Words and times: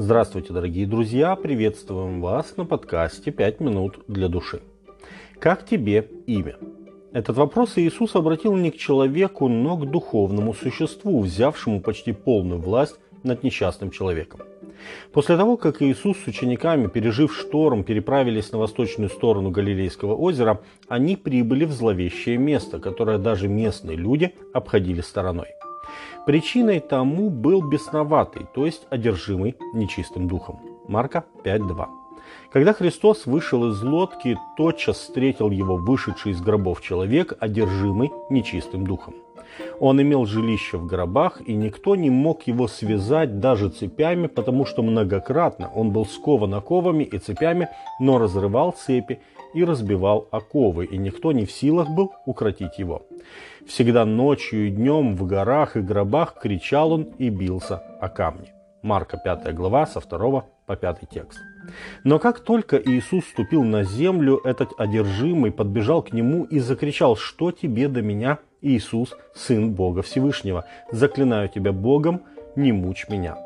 Здравствуйте, 0.00 0.52
дорогие 0.52 0.86
друзья! 0.86 1.34
Приветствуем 1.34 2.20
вас 2.20 2.56
на 2.56 2.64
подкасте 2.64 3.32
«Пять 3.32 3.58
минут 3.58 3.98
для 4.06 4.28
души». 4.28 4.60
Как 5.40 5.66
тебе 5.66 6.08
имя? 6.24 6.54
Этот 7.12 7.36
вопрос 7.36 7.72
Иисус 7.74 8.14
обратил 8.14 8.54
не 8.54 8.70
к 8.70 8.76
человеку, 8.76 9.48
но 9.48 9.76
к 9.76 9.90
духовному 9.90 10.54
существу, 10.54 11.20
взявшему 11.20 11.80
почти 11.80 12.12
полную 12.12 12.60
власть 12.60 12.94
над 13.24 13.42
несчастным 13.42 13.90
человеком. 13.90 14.42
После 15.12 15.36
того, 15.36 15.56
как 15.56 15.82
Иисус 15.82 16.16
с 16.18 16.28
учениками, 16.28 16.86
пережив 16.86 17.36
шторм, 17.36 17.82
переправились 17.82 18.52
на 18.52 18.58
восточную 18.58 19.10
сторону 19.10 19.50
Галилейского 19.50 20.14
озера, 20.14 20.60
они 20.86 21.16
прибыли 21.16 21.64
в 21.64 21.72
зловещее 21.72 22.38
место, 22.38 22.78
которое 22.78 23.18
даже 23.18 23.48
местные 23.48 23.96
люди 23.96 24.32
обходили 24.54 25.00
стороной. 25.00 25.48
Причиной 26.26 26.80
тому 26.80 27.30
был 27.30 27.62
бесноватый, 27.62 28.46
то 28.54 28.66
есть 28.66 28.86
одержимый 28.90 29.56
нечистым 29.72 30.28
духом. 30.28 30.60
Марка 30.86 31.24
5.2. 31.44 31.86
Когда 32.52 32.72
Христос 32.72 33.26
вышел 33.26 33.70
из 33.70 33.82
лодки, 33.82 34.38
тотчас 34.56 34.98
встретил 34.98 35.50
его 35.50 35.76
вышедший 35.76 36.32
из 36.32 36.40
гробов 36.40 36.80
человек, 36.82 37.34
одержимый 37.40 38.10
нечистым 38.30 38.86
духом. 38.86 39.14
Он 39.80 40.00
имел 40.00 40.24
жилище 40.24 40.76
в 40.76 40.86
гробах, 40.86 41.40
и 41.46 41.54
никто 41.54 41.96
не 41.96 42.10
мог 42.10 42.46
его 42.46 42.68
связать 42.68 43.40
даже 43.40 43.70
цепями, 43.70 44.26
потому 44.26 44.66
что 44.66 44.82
многократно 44.82 45.70
он 45.74 45.90
был 45.90 46.06
скован 46.06 46.54
оковами 46.54 47.04
и 47.04 47.18
цепями, 47.18 47.68
но 48.00 48.18
разрывал 48.18 48.72
цепи 48.72 49.20
и 49.58 49.64
разбивал 49.64 50.28
оковы, 50.30 50.84
и 50.84 50.96
никто 50.96 51.32
не 51.32 51.44
в 51.44 51.50
силах 51.50 51.88
был 51.88 52.12
укротить 52.26 52.78
его. 52.78 53.06
Всегда 53.66 54.04
ночью 54.04 54.68
и 54.68 54.70
днем 54.70 55.16
в 55.16 55.26
горах 55.26 55.76
и 55.76 55.80
гробах 55.80 56.38
кричал 56.40 56.92
он 56.92 57.02
и 57.18 57.28
бился 57.28 57.82
о 58.00 58.08
камни. 58.08 58.52
Марка 58.82 59.18
5 59.18 59.54
глава 59.54 59.86
со 59.86 60.00
2 60.00 60.44
по 60.66 60.76
5 60.76 60.98
текст. 61.10 61.40
Но 62.04 62.20
как 62.20 62.38
только 62.40 62.76
Иисус 62.76 63.24
ступил 63.26 63.64
на 63.64 63.82
землю, 63.82 64.40
этот 64.44 64.70
одержимый 64.78 65.50
подбежал 65.50 66.02
к 66.02 66.12
нему 66.12 66.44
и 66.44 66.60
закричал, 66.60 67.16
что 67.16 67.50
тебе 67.50 67.88
до 67.88 68.00
меня, 68.00 68.38
Иисус, 68.62 69.16
Сын 69.34 69.74
Бога 69.74 70.02
Всевышнего, 70.02 70.64
заклинаю 70.92 71.48
тебя 71.48 71.72
Богом, 71.72 72.22
не 72.54 72.70
мучь 72.70 73.08
меня. 73.08 73.36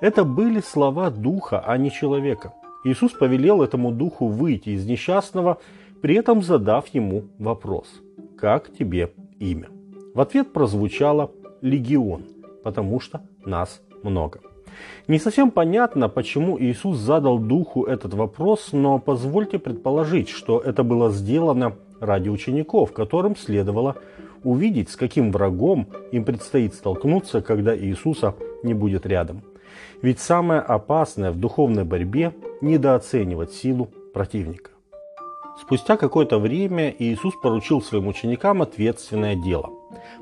Это 0.00 0.24
были 0.24 0.60
слова 0.60 1.10
духа, 1.10 1.60
а 1.60 1.76
не 1.76 1.90
человека. 1.90 2.54
Иисус 2.84 3.12
повелел 3.12 3.62
этому 3.62 3.90
духу 3.90 4.26
выйти 4.26 4.70
из 4.70 4.86
несчастного, 4.86 5.58
при 6.00 6.14
этом 6.14 6.42
задав 6.42 6.88
ему 6.88 7.24
вопрос 7.38 7.86
«Как 8.38 8.72
тебе 8.72 9.12
имя?» 9.38 9.68
В 10.14 10.20
ответ 10.20 10.52
прозвучало 10.52 11.30
«Легион», 11.60 12.24
потому 12.64 13.00
что 13.00 13.20
нас 13.44 13.82
много. 14.02 14.40
Не 15.08 15.18
совсем 15.18 15.50
понятно, 15.50 16.08
почему 16.08 16.58
Иисус 16.58 16.96
задал 16.98 17.38
Духу 17.38 17.84
этот 17.84 18.14
вопрос, 18.14 18.70
но 18.72 18.98
позвольте 18.98 19.58
предположить, 19.58 20.28
что 20.28 20.58
это 20.58 20.82
было 20.82 21.10
сделано 21.10 21.76
ради 22.00 22.28
учеников, 22.28 22.92
которым 22.92 23.36
следовало 23.36 23.96
увидеть, 24.42 24.88
с 24.90 24.96
каким 24.96 25.32
врагом 25.32 25.86
им 26.12 26.24
предстоит 26.24 26.74
столкнуться, 26.74 27.42
когда 27.42 27.76
Иисуса 27.76 28.34
не 28.62 28.72
будет 28.72 29.06
рядом. 29.06 29.42
Ведь 30.02 30.20
самое 30.20 30.60
опасное 30.60 31.30
в 31.30 31.36
духовной 31.36 31.84
борьбе– 31.84 32.32
недооценивать 32.60 33.52
силу 33.52 33.88
противника. 34.12 34.70
Спустя 35.60 35.96
какое-то 35.96 36.38
время 36.38 36.94
Иисус 36.98 37.34
поручил 37.42 37.82
своим 37.82 38.08
ученикам 38.08 38.62
ответственное 38.62 39.36
дело. 39.36 39.70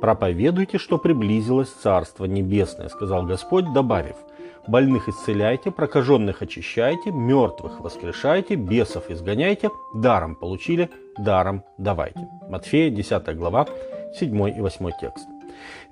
«Проповедуйте, 0.00 0.78
что 0.78 0.98
приблизилось 0.98 1.70
Царство 1.70 2.24
Небесное»,– 2.24 2.88
сказал 2.90 3.24
Господь, 3.24 3.72
добавив– 3.72 4.16
больных 4.66 5.08
исцеляйте, 5.08 5.70
прокаженных 5.70 6.42
очищайте, 6.42 7.10
мертвых 7.10 7.80
воскрешайте, 7.80 8.54
бесов 8.54 9.10
изгоняйте, 9.10 9.70
даром 9.94 10.36
получили, 10.36 10.90
даром 11.18 11.64
давайте. 11.78 12.28
Матфея 12.48 12.90
10 12.90 13.36
глава, 13.36 13.66
7 14.18 14.56
и 14.56 14.60
8 14.60 14.90
текст. 15.00 15.26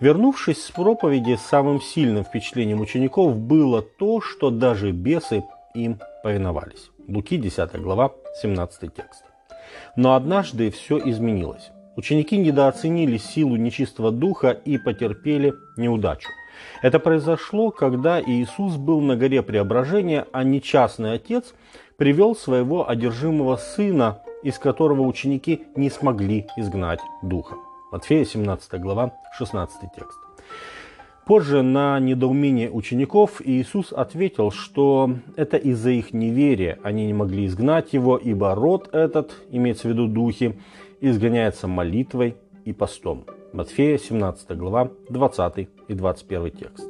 Вернувшись 0.00 0.64
с 0.64 0.70
проповеди, 0.70 1.36
самым 1.36 1.80
сильным 1.80 2.24
впечатлением 2.24 2.80
учеников 2.80 3.36
было 3.36 3.82
то, 3.82 4.20
что 4.20 4.50
даже 4.50 4.90
бесы 4.90 5.44
им 5.74 6.00
повиновались. 6.22 6.90
Луки 7.08 7.36
10 7.36 7.80
глава, 7.80 8.12
17 8.40 8.94
текст. 8.94 9.24
Но 9.96 10.14
однажды 10.14 10.70
все 10.70 10.98
изменилось. 10.98 11.70
Ученики 11.96 12.38
недооценили 12.38 13.18
силу 13.18 13.56
нечистого 13.56 14.10
духа 14.10 14.50
и 14.50 14.78
потерпели 14.78 15.52
неудачу. 15.76 16.28
Это 16.80 16.98
произошло, 16.98 17.70
когда 17.70 18.20
Иисус 18.20 18.76
был 18.76 19.00
на 19.00 19.16
горе 19.16 19.42
Преображения, 19.42 20.26
а 20.32 20.42
нечастный 20.42 21.12
отец 21.12 21.54
привел 21.96 22.34
своего 22.34 22.88
одержимого 22.88 23.56
сына, 23.56 24.22
из 24.42 24.58
которого 24.58 25.02
ученики 25.02 25.66
не 25.76 25.90
смогли 25.90 26.46
изгнать 26.56 27.00
духа. 27.22 27.56
Матфея 27.92 28.24
17 28.24 28.80
глава, 28.80 29.12
16 29.36 29.92
текст. 29.94 30.18
Позже 31.26 31.60
на 31.60 32.00
недоумение 32.00 32.70
учеников 32.70 33.42
Иисус 33.44 33.92
ответил, 33.92 34.50
что 34.50 35.10
это 35.36 35.58
из-за 35.58 35.90
их 35.90 36.14
неверия 36.14 36.78
они 36.82 37.04
не 37.04 37.12
могли 37.12 37.44
изгнать 37.44 37.92
его, 37.92 38.16
ибо 38.16 38.54
род 38.54 38.88
этот, 38.94 39.32
имеется 39.50 39.88
в 39.88 39.90
виду 39.90 40.08
духи, 40.08 40.58
изгоняется 41.02 41.68
молитвой 41.68 42.36
и 42.64 42.72
постом. 42.72 43.26
Матфея 43.52 43.98
17 43.98 44.56
глава 44.56 44.90
20 45.10 45.68
и 45.88 45.92
21 45.92 46.50
текст. 46.50 46.88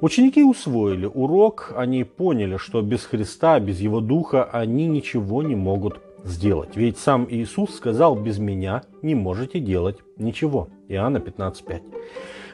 Ученики 0.00 0.44
усвоили 0.44 1.06
урок, 1.06 1.72
они 1.76 2.04
поняли, 2.04 2.58
что 2.58 2.80
без 2.80 3.04
Христа, 3.04 3.58
без 3.58 3.80
Его 3.80 4.00
Духа 4.00 4.44
они 4.44 4.86
ничего 4.86 5.42
не 5.42 5.56
могут 5.56 6.05
сделать. 6.28 6.76
Ведь 6.76 6.98
сам 6.98 7.26
Иисус 7.28 7.76
сказал, 7.76 8.16
без 8.16 8.38
меня 8.38 8.82
не 9.02 9.14
можете 9.14 9.60
делать 9.60 9.98
ничего. 10.16 10.68
Иоанна 10.88 11.18
15.5. 11.18 11.82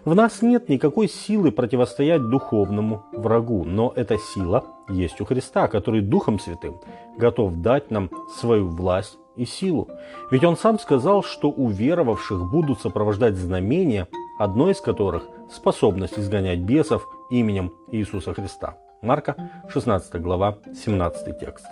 В 0.04 0.14
нас 0.16 0.42
нет 0.42 0.68
никакой 0.68 1.08
силы 1.08 1.52
противостоять 1.52 2.28
духовному 2.28 3.04
врагу, 3.12 3.64
но 3.64 3.92
эта 3.94 4.18
сила 4.18 4.64
есть 4.88 5.20
у 5.20 5.24
Христа, 5.24 5.68
который 5.68 6.00
Духом 6.00 6.40
Святым 6.40 6.80
готов 7.16 7.54
дать 7.62 7.90
нам 7.92 8.10
свою 8.40 8.68
власть 8.68 9.16
и 9.36 9.44
силу. 9.44 9.88
Ведь 10.30 10.44
он 10.44 10.56
сам 10.56 10.80
сказал, 10.80 11.22
что 11.22 11.50
у 11.50 11.68
веровавших 11.68 12.50
будут 12.50 12.80
сопровождать 12.80 13.36
знамения, 13.36 14.08
одно 14.38 14.70
из 14.70 14.80
которых– 14.80 15.24
способность 15.50 16.18
изгонять 16.18 16.58
бесов 16.58 17.06
именем 17.30 17.72
Иисуса 17.92 18.34
Христа. 18.34 18.76
Марка, 19.02 19.36
16 19.68 20.20
глава, 20.20 20.58
17 20.74 21.38
текст. 21.38 21.66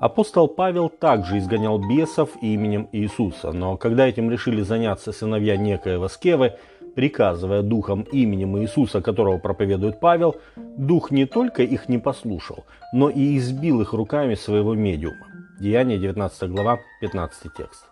Апостол 0.00 0.48
Павел 0.48 0.88
также 0.88 1.36
изгонял 1.36 1.78
бесов 1.78 2.30
именем 2.40 2.88
Иисуса, 2.90 3.52
но 3.52 3.76
когда 3.76 4.08
этим 4.08 4.30
решили 4.30 4.62
заняться 4.62 5.12
сыновья 5.12 5.58
некоего 5.58 6.08
Скевы, 6.08 6.54
приказывая 6.94 7.60
духом 7.60 8.04
именем 8.10 8.56
Иисуса, 8.56 9.02
которого 9.02 9.36
проповедует 9.36 10.00
Павел, 10.00 10.36
дух 10.56 11.10
не 11.10 11.26
только 11.26 11.64
их 11.64 11.90
не 11.90 11.98
послушал, 11.98 12.64
но 12.94 13.10
и 13.10 13.36
избил 13.36 13.82
их 13.82 13.92
руками 13.92 14.36
своего 14.36 14.74
медиума. 14.74 15.26
Деяние 15.60 15.98
19 15.98 16.50
глава, 16.50 16.78
15 17.02 17.52
текст. 17.54 17.89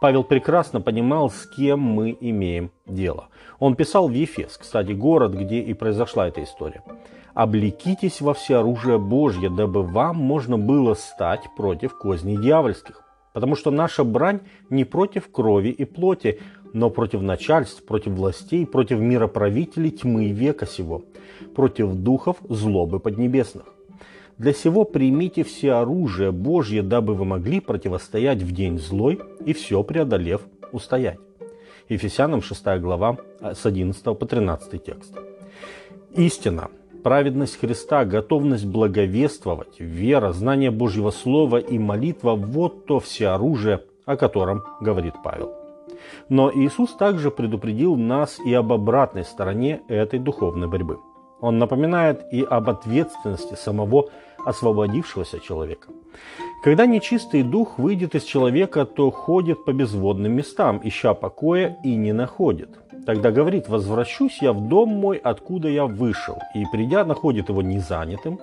Павел 0.00 0.24
прекрасно 0.24 0.80
понимал, 0.80 1.30
с 1.30 1.46
кем 1.46 1.80
мы 1.80 2.16
имеем 2.20 2.70
дело. 2.86 3.28
Он 3.58 3.76
писал 3.76 4.08
в 4.08 4.12
Ефес, 4.12 4.56
кстати, 4.58 4.92
город, 4.92 5.34
где 5.34 5.60
и 5.60 5.74
произошла 5.74 6.28
эта 6.28 6.42
история. 6.42 6.82
«Облекитесь 7.34 8.20
во 8.20 8.32
всеоружие 8.34 8.98
Божье, 8.98 9.50
дабы 9.50 9.82
вам 9.82 10.16
можно 10.16 10.56
было 10.56 10.94
стать 10.94 11.42
против 11.56 11.98
козней 11.98 12.36
дьявольских. 12.36 13.02
Потому 13.32 13.56
что 13.56 13.72
наша 13.72 14.04
брань 14.04 14.40
не 14.70 14.84
против 14.84 15.30
крови 15.30 15.70
и 15.70 15.84
плоти, 15.84 16.40
но 16.72 16.90
против 16.90 17.20
начальств, 17.20 17.84
против 17.84 18.12
властей, 18.12 18.64
против 18.64 19.00
мироправителей 19.00 19.90
тьмы 19.90 20.28
века 20.28 20.66
сего, 20.66 21.02
против 21.54 21.94
духов 21.94 22.36
злобы 22.48 23.00
поднебесных. 23.00 23.73
Для 24.38 24.52
сего 24.52 24.84
примите 24.84 25.44
все 25.44 25.74
оружие 25.74 26.32
Божье, 26.32 26.82
дабы 26.82 27.14
вы 27.14 27.24
могли 27.24 27.60
противостоять 27.60 28.42
в 28.42 28.50
день 28.50 28.78
злой 28.78 29.20
и 29.44 29.52
все 29.52 29.82
преодолев 29.84 30.42
устоять. 30.72 31.18
Ефесянам 31.88 32.42
6 32.42 32.80
глава 32.80 33.18
с 33.40 33.64
11 33.64 34.02
по 34.02 34.26
13 34.26 34.82
текст. 34.82 35.14
Истина, 36.16 36.68
праведность 37.04 37.60
Христа, 37.60 38.04
готовность 38.04 38.66
благовествовать, 38.66 39.78
вера, 39.78 40.32
знание 40.32 40.72
Божьего 40.72 41.10
Слова 41.10 41.58
и 41.58 41.78
молитва– 41.78 42.34
вот 42.36 42.86
то 42.86 42.98
все 42.98 43.28
оружие, 43.28 43.84
о 44.04 44.16
котором 44.16 44.64
говорит 44.80 45.14
Павел. 45.22 45.54
Но 46.28 46.50
Иисус 46.52 46.92
также 46.94 47.30
предупредил 47.30 47.96
нас 47.96 48.40
и 48.44 48.52
об 48.52 48.72
обратной 48.72 49.24
стороне 49.24 49.82
этой 49.88 50.18
духовной 50.18 50.66
борьбы– 50.66 50.98
он 51.40 51.58
напоминает 51.58 52.24
и 52.32 52.42
об 52.42 52.70
ответственности 52.70 53.54
самого 53.54 54.10
освободившегося 54.44 55.40
человека. 55.40 55.88
Когда 56.62 56.86
нечистый 56.86 57.42
дух 57.42 57.78
выйдет 57.78 58.14
из 58.14 58.24
человека, 58.24 58.84
то 58.84 59.10
ходит 59.10 59.64
по 59.64 59.72
безводным 59.72 60.32
местам, 60.32 60.80
ища 60.82 61.14
покоя 61.14 61.76
и 61.84 61.94
не 61.94 62.12
находит. 62.12 62.70
Тогда 63.06 63.30
говорит, 63.30 63.68
возвращусь 63.68 64.40
я 64.40 64.52
в 64.52 64.68
дом 64.68 64.88
мой, 64.88 65.18
откуда 65.18 65.68
я 65.68 65.84
вышел. 65.84 66.38
И 66.54 66.64
придя, 66.72 67.04
находит 67.04 67.50
его 67.50 67.60
незанятым, 67.60 68.40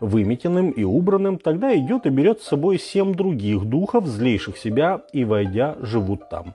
выметенным 0.00 0.70
и 0.70 0.82
убранным, 0.82 1.38
тогда 1.38 1.76
идет 1.76 2.06
и 2.06 2.10
берет 2.10 2.40
с 2.40 2.48
собой 2.48 2.78
семь 2.78 3.14
других 3.14 3.64
духов, 3.66 4.06
злейших 4.06 4.56
себя, 4.56 5.02
и, 5.12 5.24
войдя, 5.24 5.76
живут 5.80 6.28
там. 6.28 6.54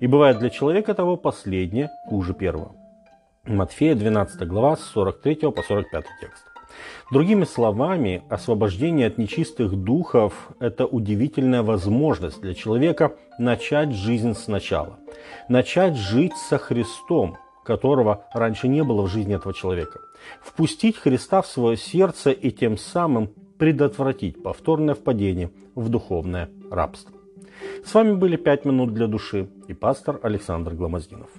И 0.00 0.06
бывает 0.06 0.38
для 0.38 0.48
человека 0.48 0.94
того 0.94 1.16
последнее 1.16 1.90
хуже 2.08 2.32
первого. 2.32 2.85
Матфея 3.46 3.94
12 3.94 4.44
глава 4.48 4.76
с 4.76 4.80
43 4.86 5.52
по 5.52 5.62
45 5.62 6.04
текст. 6.20 6.44
Другими 7.12 7.44
словами, 7.44 8.24
освобождение 8.28 9.06
от 9.06 9.18
нечистых 9.18 9.76
духов– 9.76 10.48
это 10.58 10.84
удивительная 10.84 11.62
возможность 11.62 12.40
для 12.40 12.54
человека 12.54 13.16
начать 13.38 13.92
жизнь 13.92 14.34
сначала. 14.34 14.98
Начать 15.48 15.94
жить 15.94 16.36
со 16.36 16.58
Христом, 16.58 17.36
которого 17.64 18.24
раньше 18.34 18.66
не 18.66 18.82
было 18.82 19.02
в 19.02 19.08
жизни 19.08 19.36
этого 19.36 19.54
человека. 19.54 20.00
Впустить 20.42 20.96
Христа 20.96 21.40
в 21.40 21.46
свое 21.46 21.76
сердце 21.76 22.32
и 22.32 22.50
тем 22.50 22.76
самым 22.76 23.30
предотвратить 23.58 24.42
повторное 24.42 24.96
впадение 24.96 25.52
в 25.76 25.88
духовное 25.88 26.50
рабство. 26.68 27.12
С 27.84 27.94
вами 27.94 28.14
были 28.14 28.36
«Пять 28.36 28.64
минут 28.64 28.92
для 28.92 29.06
души» 29.06 29.48
и 29.68 29.72
пастор 29.72 30.18
Александр 30.24 30.74
Гламоздинов. 30.74 31.30